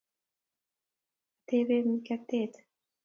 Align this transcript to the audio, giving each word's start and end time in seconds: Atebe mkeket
Atebe 1.39 1.77
mkeket 1.87 2.53